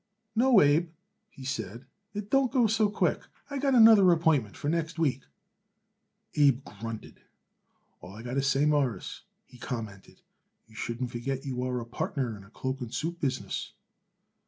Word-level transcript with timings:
"No, 0.35 0.61
Abe," 0.63 0.89
he 1.29 1.45
said, 1.45 1.85
"it 2.15 2.31
don't 2.31 2.51
go 2.51 2.65
so 2.65 2.89
quick. 2.89 3.21
I 3.51 3.59
got 3.59 3.75
another 3.75 4.11
appointment 4.11 4.57
for 4.57 4.67
next 4.67 4.97
week." 4.97 5.21
Abe 6.33 6.65
grunted. 6.65 7.21
"All 7.99 8.15
I 8.15 8.23
got 8.23 8.33
to 8.33 8.41
say, 8.41 8.65
Mawruss," 8.65 9.21
he 9.45 9.59
commented, 9.59 10.21
"you 10.67 10.73
shouldn't 10.73 11.11
forget 11.11 11.45
you 11.45 11.61
are 11.65 11.79
a 11.79 11.85
partner 11.85 12.35
in 12.35 12.43
a 12.43 12.49
cloak 12.49 12.81
and 12.81 12.91
suit 12.91 13.19
business." 13.19 13.73